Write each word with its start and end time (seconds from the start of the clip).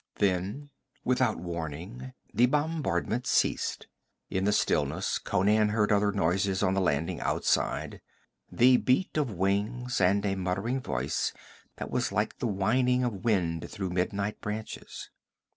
Then 0.15 0.71
without 1.03 1.37
warning 1.37 2.13
the 2.33 2.47
bombardment 2.47 3.27
ceased. 3.27 3.85
In 4.31 4.45
the 4.45 4.51
stillness 4.51 5.19
Conan 5.19 5.69
heard 5.69 5.91
other 5.91 6.11
noises 6.11 6.63
on 6.63 6.73
the 6.73 6.81
landing 6.81 7.19
outside 7.19 8.01
the 8.51 8.77
beat 8.77 9.15
of 9.15 9.29
wings, 9.29 10.01
and 10.01 10.25
a 10.25 10.33
muttering 10.33 10.81
voice 10.81 11.33
that 11.75 11.91
was 11.91 12.11
like 12.11 12.39
the 12.39 12.47
whining 12.47 13.03
of 13.03 13.23
wind 13.23 13.69
through 13.69 13.91
midnight 13.91 14.41
branches. 14.41 15.11